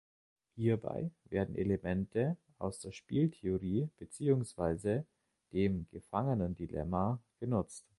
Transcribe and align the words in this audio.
Hierbei 0.55 1.11
werden 1.25 1.55
Elemente 1.55 2.35
aus 2.57 2.79
der 2.79 2.91
Spieltheorie 2.91 3.91
beziehungsweise 3.97 5.05
dem 5.53 5.85
Gefangenendilemma 5.91 7.21
genutzt. 7.39 7.85